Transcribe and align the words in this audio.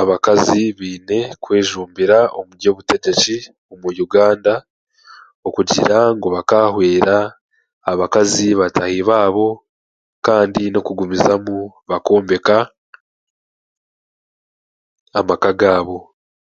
Abakazi 0.00 0.62
baine 0.78 1.18
kwejumbira 1.42 2.18
omu 2.38 2.52
by'obutegyeki 2.58 3.38
omu 3.72 3.88
Uganda 4.06 4.54
okugira 5.48 5.98
ngu 6.14 6.26
bakahwera 6.34 7.16
abakazi 7.92 8.48
bataahi 8.60 9.00
baabo 9.08 9.48
kandi 10.26 10.62
n'okugumizamu 10.68 11.58
bakombeka 11.90 12.56
amaka 15.18 15.50
gaabo 15.60 15.98